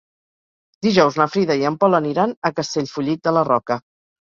[0.85, 3.83] Dijous na Frida i en Pol aniran a Castellfollit de la Roca.